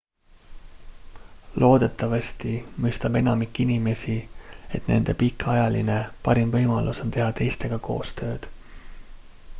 [1.63, 2.53] loodetavasti
[2.85, 4.17] mõistab enamik inimesi
[4.79, 8.53] et nende pikaajaline parim võimalus on teha teistega koostööd